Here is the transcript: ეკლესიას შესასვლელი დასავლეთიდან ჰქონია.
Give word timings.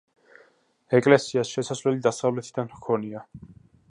ეკლესიას 0.99 1.51
შესასვლელი 1.57 2.03
დასავლეთიდან 2.07 2.75
ჰქონია. 2.79 3.25